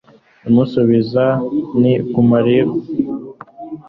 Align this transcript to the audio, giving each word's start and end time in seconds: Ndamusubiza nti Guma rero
Ndamusubiza 0.43 1.23
nti 1.79 1.93
Guma 2.13 2.37
rero 2.47 2.71